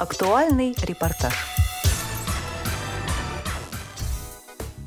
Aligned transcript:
Актуальный 0.00 0.74
репортаж. 0.82 1.34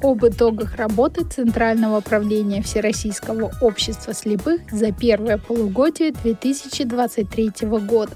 Об 0.02 0.26
итогах 0.26 0.76
работы 0.76 1.24
Центрального 1.24 2.02
правления 2.02 2.64
Всероссийского 2.64 3.52
общества 3.62 4.16
слепых 4.16 4.62
за 4.72 4.92
первое 4.92 5.38
полугодие 5.38 6.14
2023 6.14 7.52
года. 7.82 8.16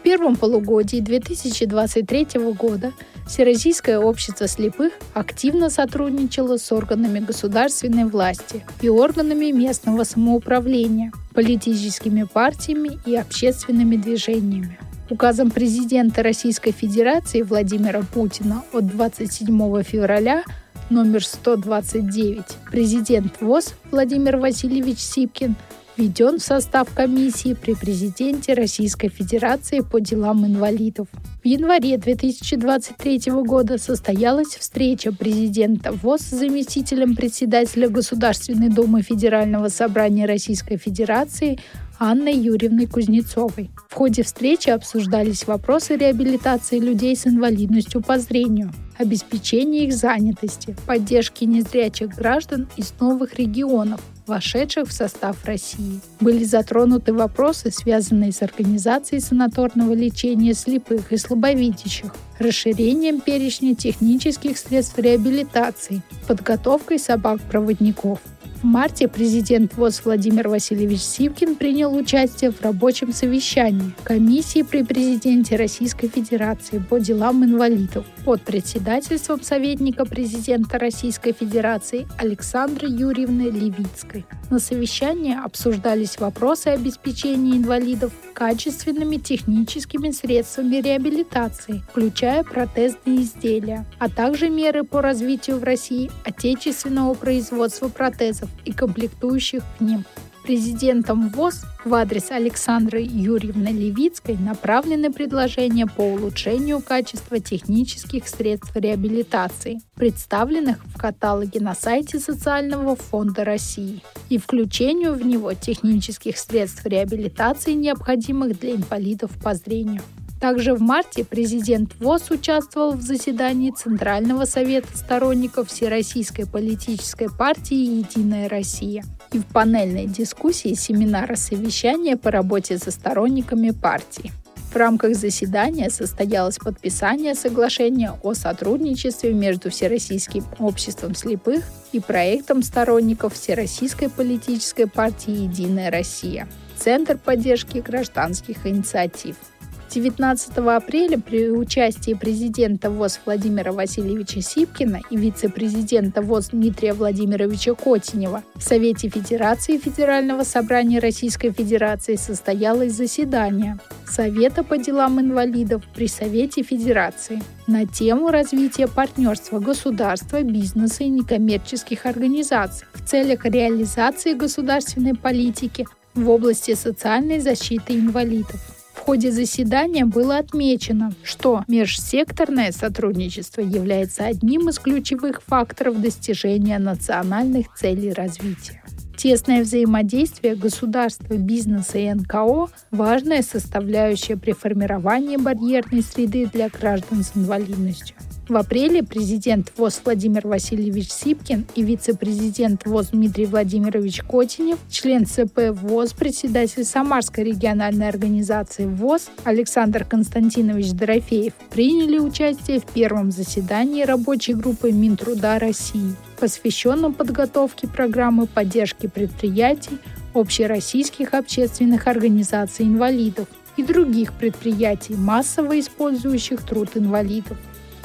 В 0.00 0.02
первом 0.02 0.34
полугодии 0.34 0.98
2023 0.98 2.26
года 2.58 2.92
Всероссийское 3.28 4.00
общество 4.00 4.48
слепых 4.48 4.94
активно 5.14 5.70
сотрудничало 5.70 6.56
с 6.56 6.72
органами 6.72 7.20
государственной 7.20 8.06
власти 8.06 8.66
и 8.80 8.88
органами 8.88 9.52
местного 9.52 10.02
самоуправления, 10.02 11.12
политическими 11.34 12.24
партиями 12.24 12.98
и 13.06 13.14
общественными 13.14 13.94
движениями. 13.94 14.80
Указом 15.12 15.50
президента 15.50 16.22
Российской 16.22 16.72
Федерации 16.72 17.42
Владимира 17.42 18.00
Путина 18.00 18.62
от 18.72 18.86
27 18.86 19.82
февраля 19.82 20.42
номер 20.88 21.22
129 21.22 22.42
президент 22.70 23.38
ВОЗ 23.42 23.74
Владимир 23.90 24.38
Васильевич 24.38 25.00
Сипкин– 25.00 25.54
введен 25.96 26.38
в 26.38 26.42
состав 26.42 26.88
комиссии 26.94 27.54
при 27.54 27.74
президенте 27.74 28.54
Российской 28.54 29.08
Федерации 29.08 29.80
по 29.80 30.00
делам 30.00 30.46
инвалидов. 30.46 31.08
В 31.42 31.46
январе 31.46 31.98
2023 31.98 33.32
года 33.44 33.78
состоялась 33.78 34.56
встреча 34.56 35.12
президента 35.12 35.92
ВОЗ 35.92 36.20
с 36.22 36.30
заместителем 36.30 37.16
председателя 37.16 37.88
Государственной 37.88 38.68
Думы 38.68 39.02
Федерального 39.02 39.68
собрания 39.68 40.26
Российской 40.26 40.76
Федерации 40.76 41.58
Анной 41.98 42.36
Юрьевной 42.36 42.86
Кузнецовой. 42.86 43.70
В 43.88 43.94
ходе 43.94 44.22
встречи 44.22 44.70
обсуждались 44.70 45.46
вопросы 45.46 45.96
реабилитации 45.96 46.78
людей 46.78 47.16
с 47.16 47.26
инвалидностью 47.26 48.02
по 48.02 48.18
зрению, 48.18 48.72
обеспечения 48.98 49.86
их 49.86 49.94
занятости, 49.94 50.74
поддержки 50.86 51.44
незрячих 51.44 52.08
граждан 52.08 52.68
из 52.76 52.92
новых 52.98 53.38
регионов, 53.38 54.00
вошедших 54.26 54.88
в 54.88 54.92
состав 54.92 55.44
России. 55.44 56.00
Были 56.20 56.44
затронуты 56.44 57.12
вопросы, 57.12 57.70
связанные 57.70 58.32
с 58.32 58.42
организацией 58.42 59.20
санаторного 59.20 59.92
лечения 59.92 60.54
слепых 60.54 61.12
и 61.12 61.16
слабовидящих, 61.16 62.14
расширением 62.38 63.20
перечня 63.20 63.74
технических 63.74 64.58
средств 64.58 64.98
реабилитации, 64.98 66.02
подготовкой 66.26 66.98
собак-проводников, 66.98 68.20
в 68.62 68.64
марте 68.64 69.08
президент 69.08 69.74
ВОЗ 69.76 70.02
Владимир 70.04 70.48
Васильевич 70.48 71.00
Сивкин 71.00 71.56
принял 71.56 71.94
участие 71.96 72.52
в 72.52 72.62
рабочем 72.62 73.12
совещании 73.12 73.92
комиссии 74.04 74.62
при 74.62 74.84
президенте 74.84 75.56
Российской 75.56 76.08
Федерации 76.08 76.78
по 76.78 76.98
делам 76.98 77.44
инвалидов 77.44 78.06
под 78.24 78.42
председательством 78.42 79.42
советника 79.42 80.04
президента 80.04 80.78
Российской 80.78 81.32
Федерации 81.32 82.06
Александры 82.18 82.86
Юрьевны 82.88 83.50
Левицкой. 83.50 84.24
На 84.48 84.60
совещании 84.60 85.36
обсуждались 85.36 86.18
вопросы 86.20 86.68
обеспечения 86.68 87.56
инвалидов 87.56 88.12
качественными 88.32 89.16
техническими 89.16 90.10
средствами 90.10 90.76
реабилитации, 90.76 91.82
включая 91.90 92.44
протезные 92.44 93.22
изделия, 93.22 93.86
а 93.98 94.08
также 94.08 94.50
меры 94.50 94.84
по 94.84 95.02
развитию 95.02 95.58
в 95.58 95.64
России 95.64 96.10
отечественного 96.24 97.14
производства 97.14 97.88
протезов 97.88 98.51
и 98.64 98.72
комплектующих 98.72 99.62
к 99.78 99.80
ним. 99.80 100.04
Президентом 100.42 101.28
ВОЗ 101.28 101.62
в 101.84 101.94
адрес 101.94 102.32
Александры 102.32 103.00
Юрьевны 103.00 103.68
Левицкой 103.68 104.36
направлены 104.36 105.12
предложения 105.12 105.86
по 105.86 106.00
улучшению 106.00 106.80
качества 106.80 107.38
технических 107.38 108.26
средств 108.26 108.74
реабилитации, 108.74 109.80
представленных 109.94 110.84
в 110.84 110.98
каталоге 110.98 111.60
на 111.60 111.76
сайте 111.76 112.18
Социального 112.18 112.96
фонда 112.96 113.44
России, 113.44 114.02
и 114.30 114.38
включению 114.38 115.14
в 115.14 115.24
него 115.24 115.54
технических 115.54 116.36
средств 116.36 116.84
реабилитации, 116.86 117.74
необходимых 117.74 118.58
для 118.58 118.74
инвалидов 118.74 119.30
по 119.40 119.54
зрению. 119.54 120.02
Также 120.42 120.74
в 120.74 120.80
марте 120.80 121.24
президент 121.24 121.94
ВОЗ 122.00 122.32
участвовал 122.32 122.94
в 122.94 123.00
заседании 123.00 123.70
Центрального 123.70 124.44
совета 124.44 124.88
сторонников 124.92 125.68
Всероссийской 125.68 126.48
политической 126.48 127.28
партии 127.30 128.00
«Единая 128.00 128.48
Россия» 128.48 129.04
и 129.30 129.38
в 129.38 129.46
панельной 129.46 130.06
дискуссии 130.06 130.74
семинара 130.74 131.36
совещания 131.36 132.16
по 132.16 132.32
работе 132.32 132.76
со 132.78 132.90
сторонниками 132.90 133.70
партии. 133.70 134.32
В 134.72 134.74
рамках 134.74 135.14
заседания 135.14 135.90
состоялось 135.90 136.58
подписание 136.58 137.36
соглашения 137.36 138.12
о 138.24 138.34
сотрудничестве 138.34 139.32
между 139.32 139.70
Всероссийским 139.70 140.44
обществом 140.58 141.14
слепых 141.14 141.62
и 141.92 142.00
проектом 142.00 142.64
сторонников 142.64 143.34
Всероссийской 143.34 144.08
политической 144.08 144.88
партии 144.88 145.44
«Единая 145.44 145.92
Россия» 145.92 146.48
Центр 146.76 147.16
поддержки 147.16 147.78
гражданских 147.78 148.66
инициатив– 148.66 149.36
19 149.94 150.56
апреля 150.58 151.18
при 151.18 151.50
участии 151.50 152.14
президента 152.14 152.88
ВОЗ 152.90 153.20
Владимира 153.26 153.72
Васильевича 153.72 154.40
Сипкина 154.40 155.00
и 155.10 155.16
вице-президента 155.16 156.22
ВОЗ 156.22 156.48
Дмитрия 156.52 156.94
Владимировича 156.94 157.74
Котинева 157.74 158.42
в 158.54 158.62
Совете 158.62 159.08
Федерации 159.08 159.76
Федерального 159.76 160.44
собрания 160.44 160.98
Российской 160.98 161.50
Федерации 161.50 162.16
состоялось 162.16 162.92
заседание 162.92 163.78
Совета 164.06 164.64
по 164.64 164.78
делам 164.78 165.20
инвалидов 165.20 165.82
при 165.94 166.08
Совете 166.08 166.62
Федерации 166.62 167.42
на 167.66 167.86
тему 167.86 168.28
развития 168.28 168.88
партнерства 168.88 169.58
государства, 169.58 170.42
бизнеса 170.42 171.04
и 171.04 171.08
некоммерческих 171.08 172.06
организаций 172.06 172.86
в 172.94 173.04
целях 173.06 173.44
реализации 173.44 174.34
государственной 174.34 175.14
политики 175.14 175.86
в 176.14 176.28
области 176.30 176.74
социальной 176.74 177.40
защиты 177.40 177.94
инвалидов. 177.94 178.81
Ходе 179.04 179.32
заседания 179.32 180.04
было 180.04 180.38
отмечено, 180.38 181.12
что 181.24 181.64
межсекторное 181.66 182.70
сотрудничество 182.70 183.60
является 183.60 184.26
одним 184.26 184.68
из 184.68 184.78
ключевых 184.78 185.42
факторов 185.42 186.00
достижения 186.00 186.78
национальных 186.78 187.74
целей 187.74 188.12
развития. 188.12 188.80
Тесное 189.16 189.64
взаимодействие 189.64 190.54
государства, 190.54 191.34
бизнеса 191.34 191.98
и 191.98 192.14
НКО– 192.14 192.68
важная 192.92 193.42
составляющая 193.42 194.36
при 194.36 194.52
формировании 194.52 195.36
барьерной 195.36 196.02
среды 196.02 196.46
для 196.46 196.68
граждан 196.68 197.24
с 197.24 197.32
инвалидностью. 197.34 198.14
В 198.52 198.56
апреле 198.58 199.02
президент 199.02 199.72
ВОЗ 199.78 200.02
Владимир 200.04 200.46
Васильевич 200.46 201.10
Сипкин 201.10 201.64
и 201.74 201.82
вице-президент 201.82 202.84
ВОЗ 202.84 203.06
Дмитрий 203.12 203.46
Владимирович 203.46 204.20
Котинев, 204.20 204.78
член 204.90 205.24
ЦП 205.24 205.70
ВОЗ, 205.70 206.12
председатель 206.12 206.84
Самарской 206.84 207.44
региональной 207.44 208.10
организации 208.10 208.84
ВОЗ 208.84 209.30
Александр 209.44 210.04
Константинович 210.04 210.92
Дорофеев 210.92 211.54
приняли 211.70 212.18
участие 212.18 212.80
в 212.80 212.84
первом 212.84 213.30
заседании 213.30 214.02
рабочей 214.02 214.52
группы 214.52 214.92
Минтруда 214.92 215.58
России, 215.58 216.14
посвященном 216.38 217.14
подготовке 217.14 217.88
программы 217.88 218.46
поддержки 218.46 219.06
предприятий 219.06 219.98
общероссийских 220.34 221.32
общественных 221.32 222.06
организаций 222.06 222.84
инвалидов 222.84 223.48
и 223.78 223.82
других 223.82 224.34
предприятий, 224.34 225.14
массово 225.14 225.80
использующих 225.80 226.60
труд 226.60 226.90
инвалидов. 226.96 227.56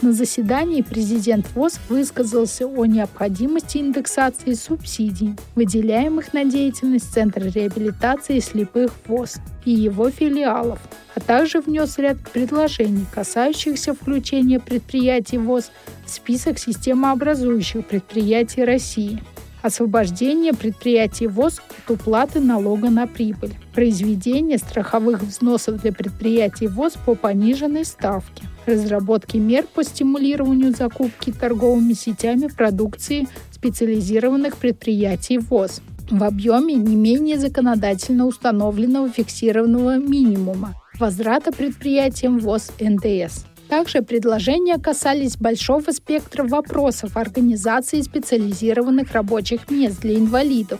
На 0.03 0.13
заседании 0.13 0.83
президент 0.83 1.47
ВОЗ 1.55 1.79
высказался 1.89 2.67
о 2.67 2.85
необходимости 2.85 3.79
индексации 3.79 4.53
субсидий, 4.53 5.35
выделяемых 5.55 6.33
на 6.33 6.45
деятельность 6.45 7.11
Центра 7.11 7.45
реабилитации 7.45 8.39
слепых 8.39 8.91
ВОЗ 9.07 9.37
и 9.65 9.71
его 9.71 10.11
филиалов, 10.11 10.79
а 11.15 11.19
также 11.19 11.61
внес 11.61 11.97
ряд 11.97 12.17
предложений, 12.31 13.07
касающихся 13.11 13.95
включения 13.95 14.59
предприятий 14.59 15.39
ВОЗ 15.39 15.71
в 16.05 16.11
список 16.11 16.59
системообразующих 16.59 17.83
предприятий 17.87 18.63
России– 18.63 19.23
освобождение 19.61 20.53
предприятий 20.53 21.27
ВОЗ 21.27 21.61
от 21.85 21.91
уплаты 21.91 22.39
налога 22.39 22.89
на 22.89 23.07
прибыль, 23.07 23.55
произведение 23.73 24.57
страховых 24.57 25.23
взносов 25.23 25.81
для 25.81 25.91
предприятий 25.91 26.67
ВОЗ 26.67 26.93
по 27.05 27.15
пониженной 27.15 27.85
ставке, 27.85 28.43
разработки 28.65 29.37
мер 29.37 29.65
по 29.73 29.83
стимулированию 29.83 30.71
закупки 30.71 31.31
торговыми 31.31 31.93
сетями 31.93 32.47
продукции 32.47 33.27
специализированных 33.51 34.57
предприятий 34.57 35.39
ВОЗ 35.39 35.81
в 36.09 36.23
объеме 36.23 36.75
не 36.75 36.95
менее 36.95 37.37
законодательно 37.37 38.27
установленного 38.27 39.09
фиксированного 39.09 39.97
минимума, 39.97 40.73
возврата 40.99 41.51
предприятиям 41.51 42.39
ВОЗ 42.39 42.71
НДС. 42.79 43.46
Также 43.69 44.01
предложения 44.01 44.77
касались 44.77 45.37
большого 45.37 45.91
спектра 45.91 46.43
вопросов 46.43 47.17
организации 47.17 48.01
специализированных 48.01 49.11
рабочих 49.11 49.69
мест 49.69 50.01
для 50.01 50.15
инвалидов 50.15 50.79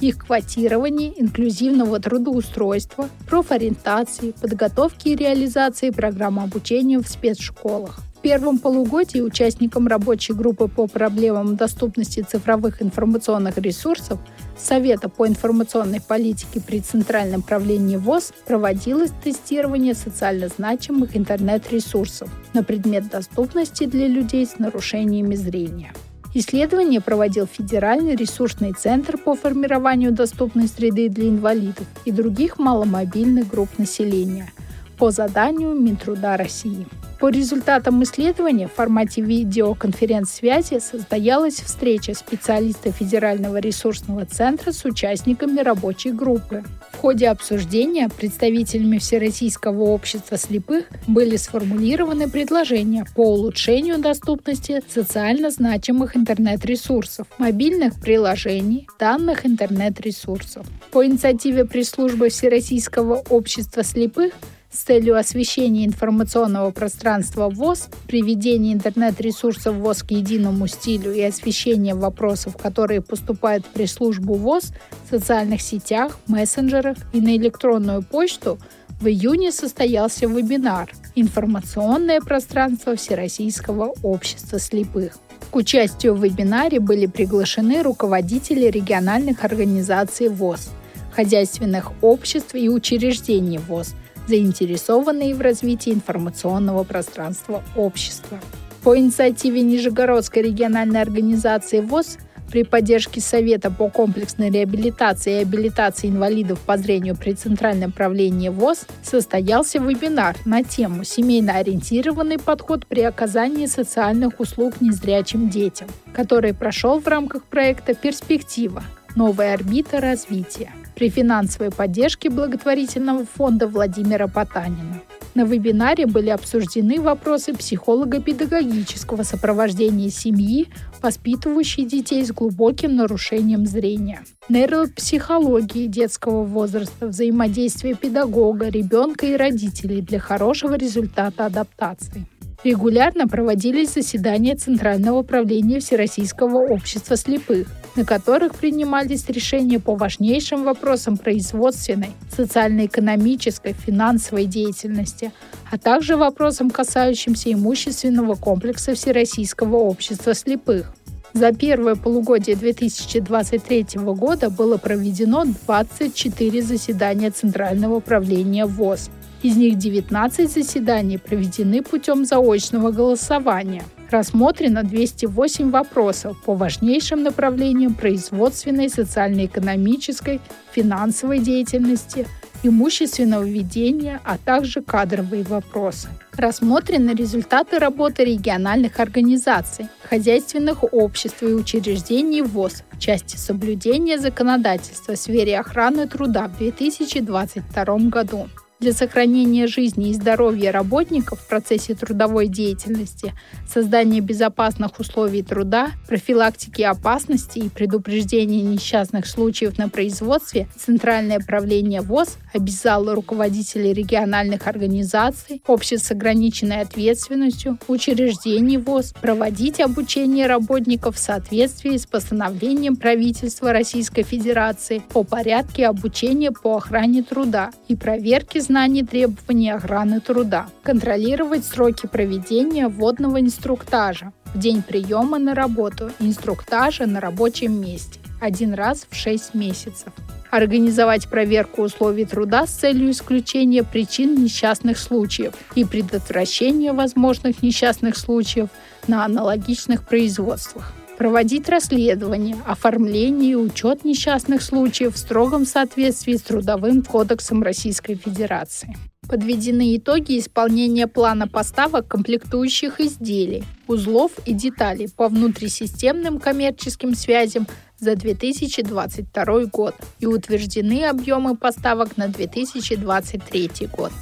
их 0.00 0.18
квотирования, 0.18 1.12
инклюзивного 1.16 2.00
трудоустройства, 2.00 3.08
профориентации, 3.28 4.32
подготовки 4.32 5.10
и 5.10 5.16
реализации 5.16 5.90
программ 5.90 6.40
обучения 6.40 6.98
в 6.98 7.06
спецшколах 7.06 8.00
первом 8.24 8.58
полугодии 8.58 9.20
участникам 9.20 9.86
рабочей 9.86 10.32
группы 10.32 10.66
по 10.66 10.86
проблемам 10.86 11.56
доступности 11.56 12.22
цифровых 12.22 12.80
информационных 12.80 13.58
ресурсов 13.58 14.18
Совета 14.56 15.10
по 15.10 15.28
информационной 15.28 16.00
политике 16.00 16.62
при 16.66 16.80
Центральном 16.80 17.42
правлении 17.42 17.98
ВОЗ 17.98 18.32
проводилось 18.46 19.10
тестирование 19.22 19.92
социально 19.92 20.48
значимых 20.48 21.18
интернет-ресурсов 21.18 22.30
на 22.54 22.64
предмет 22.64 23.10
доступности 23.10 23.84
для 23.84 24.08
людей 24.08 24.46
с 24.46 24.58
нарушениями 24.58 25.34
зрения. 25.34 25.92
Исследование 26.32 27.02
проводил 27.02 27.46
Федеральный 27.46 28.16
ресурсный 28.16 28.72
центр 28.72 29.18
по 29.18 29.34
формированию 29.34 30.12
доступной 30.12 30.68
среды 30.68 31.10
для 31.10 31.28
инвалидов 31.28 31.86
и 32.06 32.10
других 32.10 32.58
маломобильных 32.58 33.48
групп 33.48 33.68
населения 33.76 34.50
по 34.96 35.10
заданию 35.10 35.74
Минтруда 35.74 36.36
России. 36.36 36.86
По 37.20 37.28
результатам 37.28 38.02
исследования 38.02 38.68
в 38.68 38.72
формате 38.72 39.22
видеоконференц-связи 39.22 40.78
состоялась 40.78 41.54
встреча 41.54 42.12
специалистов 42.12 42.96
Федерального 42.96 43.58
ресурсного 43.58 44.26
центра 44.26 44.72
с 44.72 44.84
участниками 44.84 45.60
рабочей 45.60 46.10
группы. 46.10 46.62
В 46.92 46.98
ходе 46.98 47.28
обсуждения 47.28 48.08
представителями 48.08 48.98
Всероссийского 48.98 49.84
общества 49.84 50.36
слепых 50.36 50.86
были 51.06 51.36
сформулированы 51.36 52.28
предложения 52.28 53.06
по 53.14 53.32
улучшению 53.32 53.98
доступности 53.98 54.82
социально 54.88 55.50
значимых 55.50 56.16
интернет-ресурсов, 56.16 57.26
мобильных 57.38 58.00
приложений, 58.00 58.88
данных 58.98 59.46
интернет-ресурсов. 59.46 60.66
По 60.90 61.06
инициативе 61.06 61.64
пресс-службы 61.64 62.28
Всероссийского 62.28 63.22
общества 63.30 63.82
слепых 63.82 64.34
с 64.74 64.78
целью 64.78 65.16
освещения 65.16 65.86
информационного 65.86 66.72
пространства 66.72 67.48
ВОЗ, 67.48 67.88
приведения 68.08 68.72
интернет-ресурсов 68.72 69.76
ВОЗ 69.76 70.02
к 70.02 70.10
единому 70.10 70.66
стилю 70.66 71.12
и 71.12 71.22
освещения 71.22 71.94
вопросов, 71.94 72.56
которые 72.56 73.00
поступают 73.00 73.64
в 73.64 73.68
пресс-службу 73.68 74.34
ВОЗ 74.34 74.72
в 75.06 75.10
социальных 75.10 75.62
сетях, 75.62 76.18
мессенджерах 76.26 76.96
и 77.12 77.20
на 77.20 77.36
электронную 77.36 78.02
почту, 78.02 78.58
в 79.00 79.06
июне 79.06 79.52
состоялся 79.52 80.26
вебинар 80.26 80.90
«Информационное 81.14 82.20
пространство 82.20 82.96
Всероссийского 82.96 83.94
общества 84.02 84.58
слепых». 84.58 85.18
К 85.50 85.56
участию 85.56 86.14
в 86.14 86.24
вебинаре 86.24 86.80
были 86.80 87.06
приглашены 87.06 87.82
руководители 87.82 88.66
региональных 88.66 89.44
организаций 89.44 90.28
ВОЗ, 90.28 90.70
хозяйственных 91.14 91.92
обществ 92.02 92.56
и 92.56 92.68
учреждений 92.68 93.58
ВОЗ– 93.58 93.94
заинтересованные 94.26 95.34
в 95.34 95.40
развитии 95.40 95.92
информационного 95.92 96.84
пространства 96.84 97.62
общества. 97.76 98.38
По 98.82 98.98
инициативе 98.98 99.62
Нижегородской 99.62 100.42
региональной 100.42 101.00
организации 101.00 101.80
ВОЗ 101.80 102.18
при 102.50 102.62
поддержке 102.62 103.20
Совета 103.20 103.70
по 103.70 103.88
комплексной 103.88 104.50
реабилитации 104.50 105.38
и 105.38 105.42
абилитации 105.42 106.08
инвалидов 106.08 106.60
по 106.60 106.76
зрению 106.76 107.16
при 107.16 107.32
Центральном 107.32 107.90
правлении 107.90 108.48
ВОЗ 108.48 108.86
состоялся 109.02 109.78
вебинар 109.78 110.36
на 110.44 110.62
тему 110.62 111.02
«Семейно-ориентированный 111.02 112.38
подход 112.38 112.86
при 112.86 113.00
оказании 113.00 113.66
социальных 113.66 114.38
услуг 114.38 114.80
незрячим 114.80 115.48
детям», 115.48 115.88
который 116.12 116.54
прошел 116.54 117.00
в 117.00 117.08
рамках 117.08 117.44
проекта 117.44 117.94
«Перспектива. 117.94 118.84
Новая 119.16 119.54
орбита 119.54 120.00
развития» 120.00 120.70
при 120.94 121.08
финансовой 121.10 121.70
поддержке 121.70 122.30
благотворительного 122.30 123.24
фонда 123.24 123.66
Владимира 123.66 124.28
Потанина. 124.28 125.02
На 125.34 125.44
вебинаре 125.44 126.06
были 126.06 126.30
обсуждены 126.30 127.00
вопросы 127.00 127.54
психолого-педагогического 127.54 129.24
сопровождения 129.24 130.08
семьи, 130.08 130.68
воспитывающей 131.02 131.84
детей 131.84 132.24
с 132.24 132.30
глубоким 132.30 132.94
нарушением 132.94 133.66
зрения, 133.66 134.22
нейропсихологии 134.48 135.86
детского 135.86 136.44
возраста, 136.44 137.08
взаимодействия 137.08 137.94
педагога, 137.94 138.68
ребенка 138.68 139.26
и 139.26 139.34
родителей 139.34 140.02
для 140.02 140.20
хорошего 140.20 140.74
результата 140.74 141.46
адаптации. 141.46 142.26
Регулярно 142.64 143.28
проводились 143.28 143.94
заседания 143.94 144.56
Центрального 144.56 145.18
управления 145.18 145.80
Всероссийского 145.80 146.58
общества 146.58 147.16
слепых– 147.16 147.68
на 147.96 148.04
которых 148.04 148.54
принимались 148.56 149.28
решения 149.28 149.78
по 149.78 149.94
важнейшим 149.94 150.64
вопросам 150.64 151.16
производственной, 151.16 152.10
социально-экономической, 152.34 153.72
финансовой 153.72 154.46
деятельности, 154.46 155.32
а 155.70 155.78
также 155.78 156.16
вопросам, 156.16 156.70
касающимся 156.70 157.52
имущественного 157.52 158.34
комплекса 158.34 158.94
Всероссийского 158.94 159.76
общества 159.76 160.34
слепых. 160.34 160.92
За 161.32 161.52
первое 161.52 161.96
полугодие 161.96 162.54
2023 162.54 163.86
года 163.96 164.50
было 164.50 164.76
проведено 164.76 165.44
24 165.66 166.62
заседания 166.62 167.30
Центрального 167.30 167.96
управления 167.96 168.66
ВОЗ. 168.66 169.10
Из 169.44 169.56
них 169.56 169.78
19 169.78 170.50
заседаний 170.50 171.18
проведены 171.18 171.82
путем 171.82 172.24
заочного 172.24 172.90
голосования– 172.90 173.84
Рассмотрено 174.14 174.84
208 174.84 175.70
вопросов 175.70 176.36
по 176.44 176.54
важнейшим 176.54 177.24
направлениям 177.24 177.94
производственной, 177.94 178.88
социально-экономической, 178.88 180.40
финансовой 180.72 181.40
деятельности, 181.40 182.24
имущественного 182.62 183.42
ведения, 183.42 184.20
а 184.24 184.38
также 184.38 184.82
кадровые 184.82 185.42
вопросы. 185.42 186.08
Рассмотрены 186.36 187.10
результаты 187.10 187.80
работы 187.80 188.24
региональных 188.24 189.00
организаций, 189.00 189.88
хозяйственных 190.08 190.84
обществ 190.92 191.42
и 191.42 191.46
учреждений 191.46 192.42
ВОЗ 192.42 192.84
в 192.92 193.00
части 193.00 193.36
соблюдения 193.36 194.18
законодательства 194.18 195.14
в 195.14 195.18
сфере 195.18 195.58
охраны 195.58 196.06
труда 196.06 196.46
в 196.46 196.58
2022 196.58 197.98
году 198.10 198.48
для 198.80 198.92
сохранения 198.92 199.66
жизни 199.66 200.10
и 200.10 200.14
здоровья 200.14 200.72
работников 200.72 201.40
в 201.40 201.48
процессе 201.48 201.94
трудовой 201.94 202.48
деятельности, 202.48 203.32
создания 203.68 204.20
безопасных 204.20 204.98
условий 204.98 205.42
труда, 205.42 205.92
профилактики 206.08 206.82
опасностей 206.82 207.66
и 207.66 207.68
предупреждения 207.68 208.62
несчастных 208.62 209.26
случаев 209.26 209.78
на 209.78 209.88
производстве 209.88 210.68
Центральное 210.76 211.40
правление 211.40 212.00
ВОЗ 212.00 212.36
обязало 212.52 213.14
руководителей 213.14 213.92
региональных 213.92 214.66
организаций, 214.66 215.62
обществ 215.66 216.08
с 216.08 216.10
ограниченной 216.10 216.80
ответственностью, 216.80 217.78
учреждений 217.88 218.78
ВОЗ 218.78 219.14
проводить 219.20 219.80
обучение 219.80 220.46
работников 220.46 221.16
в 221.16 221.20
соответствии 221.20 221.96
с 221.96 222.06
постановлением 222.06 222.96
правительства 222.96 223.72
Российской 223.72 224.22
Федерации 224.22 225.02
о 225.14 225.22
порядке 225.22 225.86
обучения 225.86 226.50
по 226.50 226.76
охране 226.76 227.22
труда 227.22 227.70
и 227.88 227.94
проверке 227.94 228.60
знаний 228.64 229.04
требований 229.04 229.70
охраны 229.70 230.20
труда, 230.20 230.66
контролировать 230.82 231.64
сроки 231.64 232.06
проведения 232.06 232.88
водного 232.88 233.40
инструктажа. 233.40 234.32
В 234.54 234.58
день 234.58 234.82
приема 234.82 235.38
на 235.38 235.54
работу, 235.54 236.10
инструктажа 236.18 237.06
на 237.06 237.20
рабочем 237.20 237.80
месте. 237.80 238.18
Один 238.40 238.74
раз 238.74 239.06
в 239.08 239.14
6 239.14 239.54
месяцев, 239.54 240.12
организовать 240.50 241.28
проверку 241.28 241.82
условий 241.82 242.24
труда 242.24 242.66
с 242.66 242.70
целью 242.70 243.10
исключения 243.10 243.84
причин 243.84 244.42
несчастных 244.42 244.98
случаев 244.98 245.54
и 245.74 245.84
предотвращения 245.84 246.92
возможных 246.92 247.62
несчастных 247.62 248.16
случаев 248.16 248.68
на 249.06 249.24
аналогичных 249.24 250.06
производствах 250.06 250.92
проводить 251.16 251.68
расследование, 251.68 252.56
оформление 252.66 253.52
и 253.52 253.56
учет 253.56 254.04
несчастных 254.04 254.62
случаев 254.62 255.14
в 255.14 255.18
строгом 255.18 255.66
соответствии 255.66 256.36
с 256.36 256.42
Трудовым 256.42 257.02
кодексом 257.02 257.62
Российской 257.62 258.14
Федерации. 258.14 258.96
Подведены 259.28 259.96
итоги 259.96 260.38
исполнения 260.38 261.06
плана 261.06 261.48
поставок 261.48 262.06
комплектующих 262.08 263.00
изделий, 263.00 263.64
узлов 263.86 264.32
и 264.44 264.52
деталей 264.52 265.08
по 265.08 265.28
внутрисистемным 265.28 266.38
коммерческим 266.38 267.14
связям 267.14 267.66
за 267.98 268.16
2022 268.16 269.64
год 269.66 269.94
и 270.20 270.26
утверждены 270.26 271.06
объемы 271.06 271.56
поставок 271.56 272.16
на 272.16 272.28
2023 272.28 273.70
год. 273.96 274.12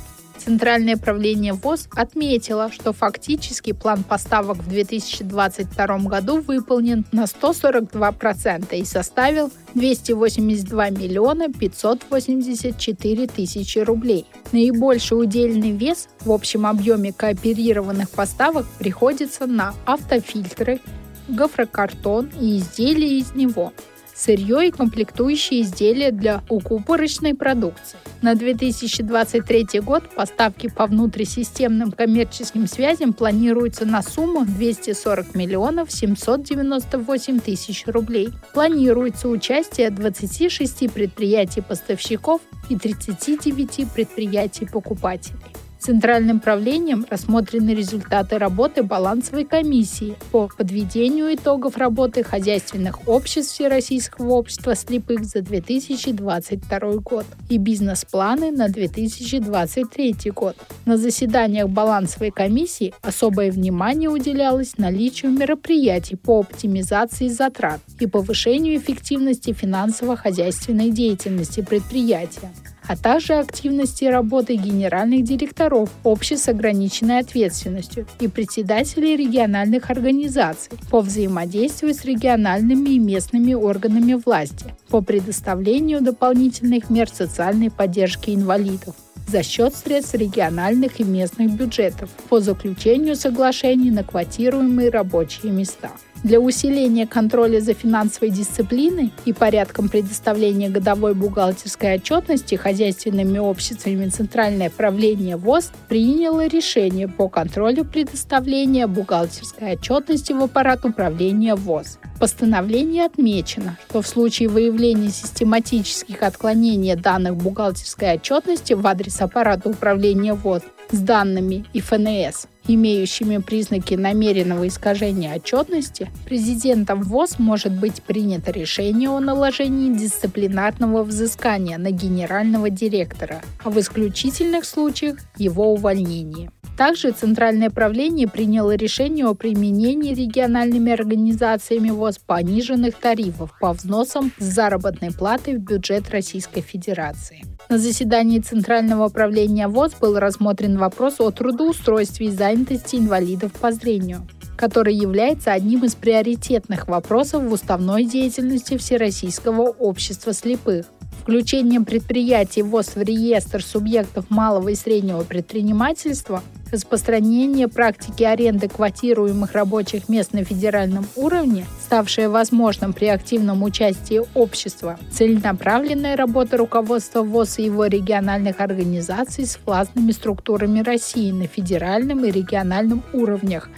Центральное 0.45 0.97
правление 0.97 1.53
ВОЗ 1.53 1.89
отметило, 1.95 2.73
что 2.73 2.93
фактически 2.93 3.73
план 3.73 4.03
поставок 4.03 4.57
в 4.57 4.69
2022 4.69 5.99
году 5.99 6.41
выполнен 6.41 7.05
на 7.13 7.25
142% 7.25 8.77
и 8.77 8.85
составил 8.85 9.53
282 9.75 10.91
миллиона 10.91 11.49
584 11.49 13.27
тысячи 13.29 13.79
рублей. 13.79 14.27
Наибольший 14.51 15.21
удельный 15.21 15.71
вес 15.71 16.09
в 16.23 16.33
общем 16.33 16.67
объеме 16.67 17.13
кооперированных 17.13 18.11
поставок 18.11 18.67
приходится 18.81 19.47
на 19.47 19.75
автофильтры, 19.87 20.81
гофрокартон 21.29 22.31
и 22.41 22.59
изделия 22.59 23.19
из 23.19 23.33
него– 23.35 23.73
сырье 24.23 24.69
и 24.69 24.71
комплектующие 24.71 25.63
изделия 25.63 26.13
для 26.13 26.43
укупорочной 26.49 27.35
продукции. 27.35 27.99
На 28.23 28.37
2023 28.37 29.81
год 29.81 30.09
поставки 30.15 30.69
по 30.69 30.87
внутрисистемным 30.87 31.91
коммерческим 31.91 32.69
связям 32.69 33.13
планируются 33.13 33.85
на 33.85 34.03
сумму 34.03 34.45
240 34.45 35.35
миллионов 35.35 35.91
798 35.91 37.41
тысяч 37.41 37.85
рублей. 37.87 38.29
Планируется 38.55 39.29
участие 39.29 39.91
26 39.91 40.93
предприятий-поставщиков 40.93 42.41
и 42.69 42.77
39 42.77 43.93
предприятий-покупателей. 43.93 45.52
Центральным 45.83 46.39
правлением 46.39 47.05
рассмотрены 47.11 47.71
результаты 47.71 48.39
работы 48.39 48.85
балансовой 48.85 49.45
комиссии 49.45 50.15
по 50.31 50.49
подведению 50.57 51.35
итогов 51.35 51.77
работы 51.77 52.23
хозяйственных 52.23 53.09
обществ 53.09 53.55
Всероссийского 53.55 54.35
общества 54.35 54.77
слепых 54.77 55.25
за 55.25 55.43
2022 55.43 56.79
год 56.99 57.27
и 57.49 57.59
бизнес-планы 57.59 58.53
на 58.53 58.69
2023 58.69 60.31
год. 60.31 60.57
На 60.85 60.97
заседаниях 60.97 61.69
балансовой 61.69 62.31
комиссии 62.31 62.95
особое 63.03 63.51
внимание 63.51 64.09
уделялось 64.09 64.79
наличию 64.79 65.33
мероприятий 65.33 66.15
по 66.15 66.39
оптимизации 66.39 67.27
затрат 67.27 67.81
и 67.99 68.07
повышению 68.07 68.77
эффективности 68.77 69.53
финансово-хозяйственной 69.53 70.91
деятельности 70.91 71.61
предприятия 71.61 72.53
а 72.87 72.97
также 72.97 73.35
активности 73.35 74.05
работы 74.05 74.57
генеральных 74.57 75.25
директоров 75.25 75.91
обществ 76.05 76.47
с 76.47 76.49
ограниченной 76.49 77.21
ответственностью 77.21 78.07
и 78.21 78.29
председателей 78.29 79.17
региональных 79.17 79.91
организаций 79.91 80.73
по 80.91 81.01
взаимодействию 81.01 81.95
с 81.95 82.05
региональными 82.05 82.91
и 82.91 82.99
местными 82.99 83.55
органами 83.55 84.15
власти 84.15 84.75
по 84.89 85.01
предоставлению 85.01 86.01
дополнительных 86.01 86.91
мер 86.91 87.09
социальной 87.09 87.71
поддержки 87.71 88.31
инвалидов 88.31 88.95
за 89.29 89.43
счет 89.43 89.75
средств 89.75 90.15
региональных 90.15 91.01
и 91.01 91.05
местных 91.05 91.53
бюджетов 91.53 92.11
по 92.29 92.41
заключению 92.41 93.17
соглашений 93.17 93.91
на 93.91 94.05
квотируемые 94.05 94.91
рабочие 94.91 95.53
места. 95.53 95.91
Для 96.23 96.39
усиления 96.39 97.05
контроля 97.05 97.61
за 97.61 97.75
финансовой 97.75 98.31
дисциплиной 98.31 99.13
и 99.25 99.33
порядком 99.33 99.89
предоставления 99.89 100.69
годовой 100.69 101.15
бухгалтерской 101.15 101.97
отчетности 101.97 102.55
хозяйственными 102.55 103.39
обществами 103.39 104.09
Центральное 104.09 104.71
правление 104.71 105.37
ВОЗ 105.37 105.73
приняло 105.89 106.47
решение 106.47 107.09
по 107.09 107.29
контролю 107.29 107.85
предоставления 107.85 108.87
бухгалтерской 108.87 109.73
отчетности 109.73 110.33
в 110.33 110.41
аппарат 110.41 110.85
управления 110.85 111.57
ВОЗ. 111.57 111.99
В 112.15 112.21
постановлении 112.21 113.05
отмечено, 113.05 113.77
что 113.89 114.01
в 114.01 114.07
случае 114.07 114.49
выявления 114.49 115.11
систематических 115.11 116.23
отклонений 116.23 116.95
данных 116.95 117.35
бухгалтерской 117.35 118.15
отчетности 118.15 118.75
в 118.75 118.87
адрес 118.87 119.21
аппарата 119.21 119.69
управления 119.69 120.35
ВОЗ 120.35 120.63
с 120.93 120.99
данными 120.99 121.65
и 121.73 121.81
ФНС 121.81 122.47
имеющими 122.67 123.39
признаки 123.39 123.95
намеренного 123.95 124.69
искажения 124.69 125.35
отчетности, 125.35 126.11
президентом 126.25 127.03
ВОЗ 127.03 127.39
может 127.39 127.73
быть 127.73 128.03
принято 128.03 128.51
решение 128.51 129.09
о 129.11 129.21
наложении 129.21 129.97
дисциплинарного 129.97 131.03
взыскания 131.03 131.79
на 131.79 131.91
генерального 131.91 132.71
директора, 132.71 133.43
а 133.65 133.71
в 133.71 133.79
исключительных 133.79 134.65
случаях 134.65 135.19
его 135.37 135.73
увольнении. 135.73 136.51
Также 136.77 137.13
Центральное 137.13 137.69
правление 137.71 138.27
приняло 138.27 138.75
решение 138.75 139.27
о 139.27 139.35
применении 139.35 140.15
региональными 140.15 140.91
организациями 140.91 141.91
ВОЗ 141.91 142.19
пониженных 142.19 142.95
тарифов 142.95 143.55
по 143.61 143.73
взносам 143.73 144.33
с 144.39 144.45
заработной 144.45 145.13
платы 145.13 145.59
в 145.59 145.61
бюджет 145.61 146.11
Российской 146.11 146.63
Федерации. 146.63 147.45
На 147.69 147.79
заседании 147.79 148.39
Центрального 148.41 149.07
управления 149.07 149.69
ВОЗ 149.69 149.95
был 150.01 150.19
рассмотрен 150.19 150.79
вопрос 150.79 151.21
о 151.21 151.31
трудоустройстве 151.31 152.27
и 152.27 152.31
занятости 152.31 152.52
инвалидов 152.97 153.53
по 153.53 153.73
зрению 153.73 154.27
который 154.57 154.95
является 154.95 155.53
одним 155.53 155.85
из 155.85 155.97
приоритетных 155.97 156.87
вопросов 156.87 157.43
в 157.43 157.53
уставной 157.53 158.05
деятельности 158.05 158.77
Всероссийского 158.77 159.63
общества 159.63 160.33
слепых. 160.33 160.87
Включением 161.23 161.85
предприятий 161.85 162.63
ВОЗ 162.63 162.97
в 162.97 163.03
реестр 163.03 163.63
субъектов 163.63 164.29
малого 164.29 164.71
и 164.71 164.75
среднего 164.75 165.23
предпринимательства, 165.23 166.43
распространение 166.73 167.69
практики 167.69 168.25
аренды 168.25 168.69
квотируемых 168.69 169.53
рабочих 169.53 170.09
мест 170.09 170.33
на 170.33 170.43
федеральном 170.43 171.07
уровне, 171.15 171.65
ставшее 171.81 172.29
возможным 172.29 172.93
при 172.93 173.07
активном 173.07 173.63
участии 173.63 174.21
общества, 174.35 174.99
целенаправленная 175.13 176.17
работа 176.17 176.57
руководства 176.57 177.23
ВОЗ 177.23 177.61
и 177.61 177.67
его 177.67 177.87
региональных 177.87 178.59
организаций 178.59 179.47
с 179.47 179.61
властными 179.65 180.11
структурами 180.11 180.81
России 180.81 181.31
на 181.31 181.47
федеральном 181.47 182.25
и 182.25 182.33
региональном 182.33 183.05
уровнях 183.13 183.69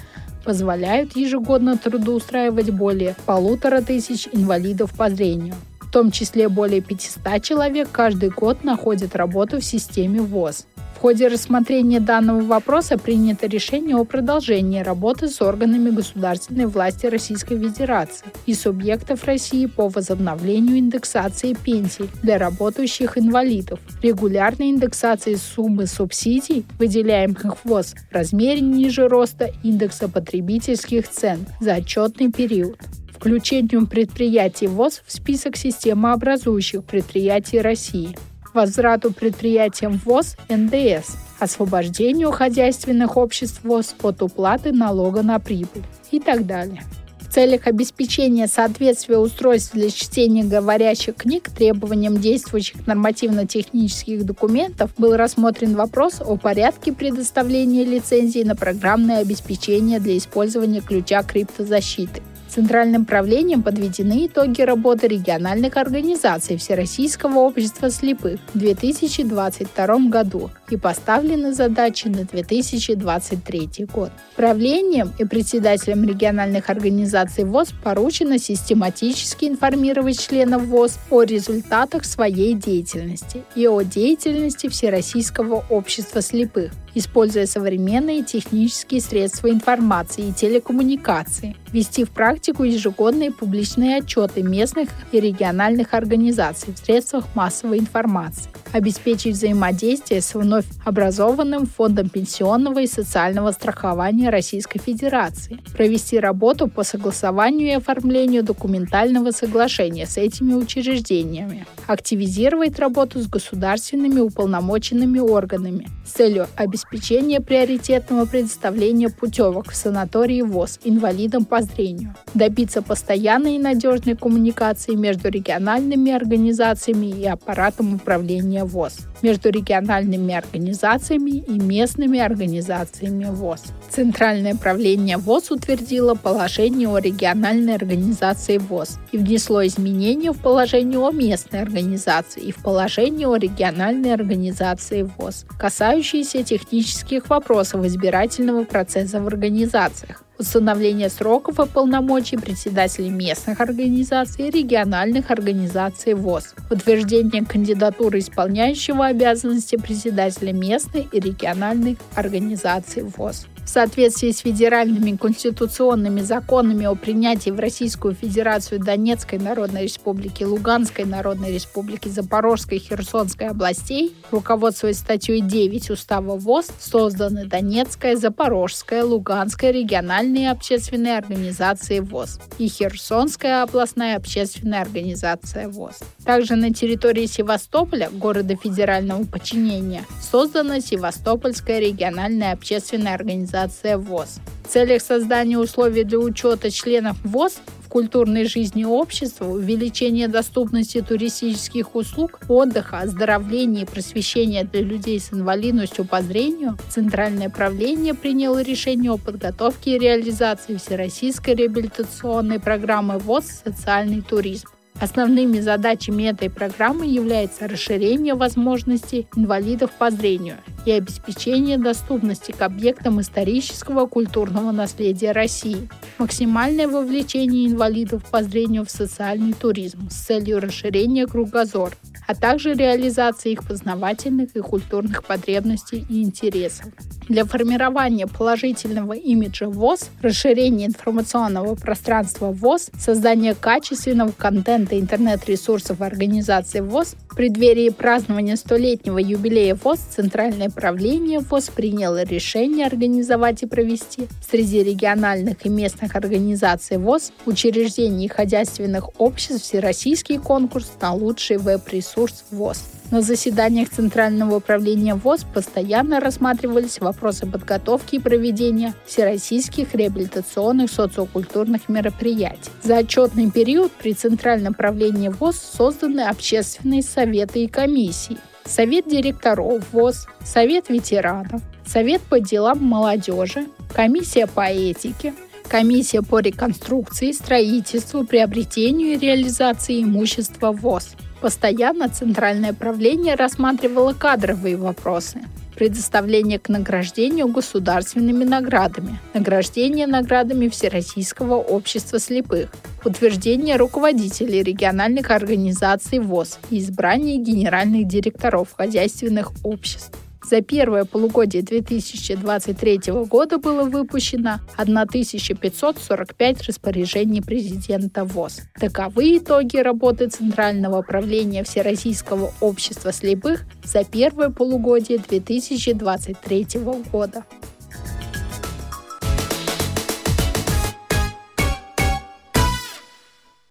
позволяют 0.47 1.15
ежегодно 1.15 1.77
трудоустраивать 1.77 2.71
более 2.71 3.15
полутора 3.27 3.83
тысяч 3.83 4.29
инвалидов 4.33 4.95
по 4.97 5.11
зрению 5.11 5.55
том 5.95 6.11
числе 6.11 6.49
более 6.49 6.81
500 6.81 7.41
человек 7.41 7.89
каждый 7.93 8.31
год 8.31 8.65
находят 8.65 9.15
работу 9.15 9.61
в 9.61 9.65
системе 9.65 10.23
ВОЗ. 10.23 10.67
В 10.97 10.99
ходе 10.99 11.29
рассмотрения 11.29 12.01
данного 12.01 12.41
вопроса 12.41 12.99
принято 12.99 13.47
решение 13.47 13.95
о 13.95 14.05
продолжении 14.05 14.81
работы 14.81 15.29
с 15.29 15.41
органами 15.41 15.91
государственной 15.91 16.67
власти 16.67 17.07
Российской 17.07 17.57
Федерации 17.61 18.27
и 18.47 18.55
субъектов 18.55 19.23
России 19.23 19.67
по 19.67 19.89
возобновлению 19.89 20.79
индексации 20.79 21.55
пенсий 21.55 22.11
для 22.23 22.39
работающих 22.39 23.17
инвалидов, 23.17 23.79
регулярной 24.03 24.71
индексации 24.71 25.37
суммы 25.37 25.87
субсидий, 25.87 26.67
выделяемых 26.81 27.65
ВОЗ, 27.65 27.95
в 28.11 28.13
размере 28.13 28.63
ниже 28.63 29.07
роста 29.07 29.53
индекса 29.63 30.09
потребительских 30.09 31.09
цен 31.09 31.47
за 31.61 31.75
отчетный 31.77 32.33
период 32.33 32.81
включению 33.25 33.87
предприятий 33.87 34.67
ВОЗ 34.67 35.01
в 35.07 35.11
список 35.11 35.57
системообразующих 35.57 36.85
предприятий 36.85 37.59
России, 37.59 38.15
возврату 38.53 39.15
предприятиям 39.15 39.99
ВОЗ 40.05 40.37
НДС, 40.51 41.17
освобождению 41.39 42.33
хозяйственных 42.33 43.17
обществ 43.17 43.65
ВОЗ 43.65 43.95
от 44.03 44.21
уплаты 44.21 44.73
налога 44.73 45.23
на 45.23 45.39
прибыль 45.39 45.85
и 46.11 46.21
так 46.21 46.45
далее. 46.45 46.83
В 47.19 47.33
целях 47.33 47.67
обеспечения 47.67 48.47
соответствия 48.47 49.17
устройств 49.17 49.73
для 49.73 49.89
чтения 49.89 50.45
говорящих 50.45 51.17
книг 51.17 51.49
требованиям 51.49 52.19
действующих 52.19 52.87
нормативно-технических 52.87 54.27
документов 54.27 54.91
был 54.99 55.17
рассмотрен 55.17 55.75
вопрос 55.77 56.21
о 56.21 56.37
порядке 56.37 56.93
предоставления 56.93 57.87
лицензии 57.87 58.43
на 58.43 58.55
программное 58.55 59.21
обеспечение 59.21 59.99
для 59.99 60.19
использования 60.19 60.83
ключа 60.83 61.23
криптозащиты– 61.23 62.21
Центральным 62.55 63.05
правлением 63.05 63.65
подведены 63.65 64.27
итоги 64.27 64.63
работы 64.63 65.09
региональных 65.09 65.77
организаций 65.77 66.57
Всероссийского 66.57 67.41
общества 67.41 67.91
слепых 67.91 68.39
в 68.55 68.59
2022 68.61 69.99
году 70.09 70.53
и 70.71 70.77
поставлены 70.77 71.53
задачи 71.53 72.07
на 72.07 72.23
2023 72.23 73.87
год. 73.93 74.13
Правлением 74.37 75.13
и 75.19 75.25
председателем 75.25 76.05
региональных 76.05 76.71
организаций 76.71 77.43
ВОЗ 77.43 77.71
поручено 77.83 78.39
систематически 78.39 79.47
информировать 79.47 80.21
членов 80.21 80.63
ВОЗ 80.67 81.01
о 81.11 81.25
результатах 81.25 82.05
своей 82.05 82.55
деятельности 82.55 83.43
и 83.57 83.67
о 83.67 83.83
деятельности 83.83 84.69
Всероссийского 84.69 85.65
общества 85.71 86.23
слепых, 86.23 86.71
используя 86.95 87.47
современные 87.47 88.23
технические 88.23 89.01
средства 89.01 89.51
информации 89.51 90.29
и 90.29 90.33
телекоммуникации, 90.33 91.57
вести 91.73 92.05
в 92.05 92.11
практику 92.11 92.44
ежегодные 92.53 93.31
публичные 93.31 93.99
отчеты 93.99 94.43
местных 94.43 94.89
и 95.13 95.21
региональных 95.21 95.95
организаций 95.95 96.75
в 96.75 96.79
средствах 96.79 97.25
массовой 97.35 97.79
информации, 97.79 98.51
обеспечить 98.73 99.35
взаимодействие 99.35 100.21
с 100.21 100.35
вновь 100.35 100.67
образованным 100.85 101.67
Фондом 101.67 102.09
пенсионного 102.09 102.81
и 102.81 102.87
социального 102.87 103.53
страхования 103.53 104.31
Российской 104.31 104.79
Федерации, 104.79 105.59
провести 105.77 106.19
работу 106.19 106.69
по 106.69 106.83
согласованию 106.83 107.69
и 107.69 107.77
оформлению 107.77 108.43
документального 108.43 109.31
соглашения 109.31 110.07
с 110.07 110.17
этими 110.17 110.55
учреждениями, 110.55 111.67
активизировать 111.87 112.79
работу 112.79 113.21
с 113.21 113.29
государственными 113.29 114.21
уполномоченными 114.21 115.19
органами 115.19 115.89
с 116.07 116.13
целью 116.13 116.47
обеспечения 116.57 117.41
приоритетного 117.41 118.27
предоставления 118.27 119.09
путевок 119.09 119.71
в 119.71 119.77
санатории 119.77 120.43
ВОЗ 120.43 120.81
инвалидам 120.85 121.45
по 121.45 121.63
зрению, 121.63 122.15
добиться 122.35 122.83
постоянной 122.83 123.57
и 123.57 123.59
надежной 123.59 124.17
коммуникации 124.17 124.95
между 124.95 125.29
региональными 125.29 126.13
организациями 126.13 127.07
и 127.07 127.27
аппаратом 127.27 127.95
управления 127.95 128.65
ВОЗ, 128.65 128.99
между 129.23 129.51
региональными 129.51 130.35
организациями 130.35 131.39
и 131.39 131.59
местными 131.59 132.19
организациями 132.19 133.27
ВОЗ. 133.27 133.63
Центральное 133.89 134.55
правление 134.55 135.17
ВОЗ 135.17 135.53
утвердило 135.53 136.15
положение 136.15 136.89
о 136.89 136.99
региональной 136.99 137.75
организации 137.75 138.59
ВОЗ 138.59 138.99
и 139.13 139.19
внесло 139.19 139.65
изменения 139.67 140.33
в 140.33 140.41
положение 140.41 140.99
о 140.99 141.11
местной 141.11 141.63
организации 141.63 142.43
и 142.43 142.53
в 142.53 142.57
положение 142.57 143.29
о 143.29 143.37
региональной 143.37 144.13
организации 144.13 145.09
ВОЗ, 145.17 145.47
касающиеся 145.59 146.43
технических 146.43 147.31
вопросов 147.31 147.85
избирательного 147.85 148.65
процесса 148.65 149.21
в 149.21 149.27
организациях 149.27 150.24
установление 150.39 151.09
сроков 151.09 151.61
и 151.61 151.67
полномочий 151.67 152.37
председателей 152.37 153.11
местных 153.11 153.61
организаций 153.61 154.49
и 154.49 154.51
региональных 154.51 155.31
организаций 155.31 156.15
ВОЗ, 156.15 156.55
утверждение 156.71 157.45
кандидатуры 157.45 158.19
исполняющего 158.19 159.07
обязанности 159.07 159.77
председателя 159.77 160.53
местной 160.53 161.09
и 161.11 161.21
региональных 161.21 161.99
организаций 162.15 163.03
ВОЗ 163.03 163.47
в 163.65 163.69
соответствии 163.69 164.31
с 164.31 164.39
федеральными 164.39 165.17
конституционными 165.17 166.21
законами 166.21 166.85
о 166.87 166.95
принятии 166.95 167.51
в 167.51 167.59
Российскую 167.59 168.15
Федерацию 168.15 168.81
Донецкой 168.81 169.39
Народной 169.39 169.85
Республики, 169.85 170.45
Луганской 170.45 171.05
Народной 171.05 171.53
Республики, 171.53 172.09
Запорожской 172.09 172.79
и 172.79 172.81
Херсонской 172.81 173.49
областей, 173.49 174.15
руководствуясь 174.31 174.99
статьей 174.99 175.41
9 175.41 175.91
Устава 175.91 176.37
ВОЗ, 176.37 176.69
созданы 176.79 177.47
Донецкая, 177.47 178.17
Запорожская, 178.17 179.05
Луганская 179.05 179.71
региональные 179.71 180.51
общественные 180.51 181.17
организации 181.19 182.01
ВОЗ 182.01 182.41
и 182.59 182.69
Херсонская 182.69 183.63
областная 183.63 184.17
общественная 184.17 184.83
организация 184.83 185.69
ВОЗ. 185.69 186.01
Также 186.25 186.57
на 186.57 186.73
территории 186.73 187.27
Севастополя, 187.27 188.11
города 188.11 188.57
федерального 188.57 189.25
подчинения, 189.25 190.05
создана 190.21 190.81
Севастопольская 190.81 191.79
региональная 191.79 192.53
общественная 192.53 193.15
организация 193.15 193.54
организация 193.55 193.99
ВОЗ. 193.99 194.41
В 194.65 194.69
целях 194.69 195.03
создания 195.03 195.59
условий 195.59 196.05
для 196.05 196.19
учета 196.19 196.71
членов 196.71 197.17
ВОЗ 197.25 197.61
в 197.85 197.89
культурной 197.89 198.47
жизни 198.47 198.85
общества, 198.85 199.45
увеличения 199.47 200.27
доступности 200.27 201.01
туристических 201.01 201.95
услуг, 201.95 202.41
отдыха, 202.49 203.01
оздоровления 203.01 203.83
и 203.83 203.87
просвещения 203.87 204.65
для 204.65 204.81
людей 204.81 205.21
с 205.21 205.33
инвалидностью 205.33 206.05
по 206.05 206.21
зрению, 206.23 206.77
Центральное 206.89 207.51
правление 207.51 208.15
приняло 208.15 208.63
решение 208.63 209.13
о 209.13 209.19
подготовке 209.19 209.95
и 209.95 209.99
реализации 209.99 210.77
Всероссийской 210.77 211.55
реабилитационной 211.55 212.59
программы 212.59 213.19
ВОЗ 213.19 213.63
«Социальный 213.65 214.23
туризм». 214.23 214.74
Основными 215.01 215.59
задачами 215.59 216.23
этой 216.25 216.49
программы 216.49 217.07
является 217.07 217.67
расширение 217.67 218.35
возможностей 218.35 219.27
инвалидов 219.35 219.91
по 219.99 220.11
зрению 220.11 220.57
и 220.87 220.93
обеспечение 220.93 221.79
доступности 221.79 222.53
к 222.53 222.63
объектам 222.63 223.21
исторического 223.21 224.07
культурного 224.07 224.71
наследия 224.71 225.33
России, 225.33 225.89
максимальное 226.19 226.87
вовлечение 226.87 227.67
инвалидов 227.67 228.25
по 228.31 228.43
зрению 228.45 228.85
в 228.85 228.91
социальный 228.91 229.53
туризм 229.53 230.09
с 230.11 230.15
целью 230.27 230.61
расширения 230.61 231.27
кругозора, 231.27 231.93
а 232.27 232.35
также 232.35 232.75
реализации 232.75 233.53
их 233.53 233.65
познавательных 233.65 234.57
и 234.57 234.61
культурных 234.61 235.25
потребностей 235.25 236.05
и 236.09 236.23
интересов. 236.23 236.87
Для 237.29 237.45
формирования 237.45 238.27
положительного 238.27 239.15
имиджа 239.15 239.69
ВОЗ, 239.69 240.11
расширения 240.23 240.87
информационного 240.87 241.75
пространства 241.75 242.53
ВОЗ, 242.53 242.91
создания 242.99 243.55
качественного 243.55 244.33
контента 244.33 244.99
интернет-ресурсов 244.99 246.01
организации 246.01 246.81
ВОЗ 246.81 247.17
в 247.31 247.37
преддверии 247.37 247.89
празднования 247.91 248.57
столетнего 248.57 249.19
юбилея 249.19 249.75
ВОЗ 249.75 250.01
Центральное 250.15 250.71
правление 250.71 251.41
ВОЗ 251.41 251.71
приняло 251.71 252.23
решение 252.25 252.87
организовать 252.87 253.63
и 253.63 253.67
провести 253.67 254.29
среди 254.49 254.83
региональных 254.83 255.65
и 255.67 255.69
местных 255.69 256.17
организаций 256.17 256.99
ВОЗ, 256.99 257.33
учреждений 257.47 258.27
и 258.27 258.29
хозяйственных 258.29 259.21
обществ 259.21 259.65
всероссийский 259.65 260.39
конкурс 260.39 260.93
на 261.01 261.15
лучший 261.15 261.59
веб-ресурс 261.59 262.14
ВОЗ. 262.17 262.85
На 263.11 263.21
заседаниях 263.21 263.91
Центрального 263.91 264.57
управления 264.57 265.15
ВОЗ 265.15 265.45
постоянно 265.53 266.21
рассматривались 266.21 267.01
вопросы 267.01 267.47
подготовки 267.47 268.17
и 268.17 268.21
проведения 268.21 268.95
всероссийских 269.07 269.95
реабилитационных 269.95 270.91
социокультурных 270.91 271.89
мероприятий. 271.89 272.71
За 272.83 272.99
отчетный 272.99 273.51
период 273.51 273.93
при 273.93 274.15
Центральном 274.15 274.75
правлении 274.75 275.29
ВОЗ 275.29 275.57
созданы 275.57 276.23
общественные 276.23 277.03
советы 277.03 277.65
и 277.65 277.69
комиссии. 277.69 278.39
Совет 278.65 279.07
директоров 279.07 279.85
ВОЗ, 279.93 280.27
Совет 280.43 280.89
ветеранов, 280.89 281.61
Совет 281.87 282.23
по 282.23 282.41
делам 282.41 282.83
молодежи, 282.83 283.67
Комиссия 283.93 284.47
по 284.47 284.63
этике, 284.63 285.35
Комиссия 285.69 286.23
по 286.23 286.41
реконструкции, 286.41 287.33
строительству, 287.33 288.25
приобретению 288.25 289.15
и 289.15 289.19
реализации 289.19 290.03
имущества 290.03 290.73
ВОЗ– 290.73 291.15
Постоянно 291.45 292.09
Центральное 292.09 292.73
правление 292.73 293.35
рассматривало 293.35 294.15
кадровые 294.15 294.79
вопросы, 294.79 295.43
предоставление 295.77 296.59
к 296.59 296.71
награждению 296.71 297.49
государственными 297.49 298.45
наградами, 298.45 299.19
награждение 299.35 300.07
наградами 300.07 300.69
Всероссийского 300.69 301.57
общества 301.57 302.19
слепых, 302.19 302.71
утверждение 303.05 303.77
руководителей 303.77 304.63
региональных 304.63 305.31
организаций 305.31 306.19
ВОЗ 306.19 306.61
и 306.71 306.79
избрание 306.79 307.37
генеральных 307.37 308.09
директоров 308.09 308.69
хозяйственных 308.75 309.53
обществ. 309.65 310.19
За 310.49 310.61
первое 310.61 311.05
полугодие 311.05 311.63
2023 311.63 313.01
года 313.27 313.59
было 313.59 313.85
выпущено 313.85 314.61
1545 314.77 316.63
распоряжений 316.63 317.43
президента 317.43 318.25
ВОЗ. 318.25 318.61
Таковы 318.79 319.39
итоги 319.39 319.79
работы 319.79 320.29
Центрального 320.29 320.99
управления 320.99 321.65
Всероссийского 321.65 322.53
общества 322.61 323.11
слепых 323.13 323.65
за 323.85 324.05
первое 324.05 324.51
полугодие 324.51 325.19
2023 325.19 326.67
года. 327.11 327.45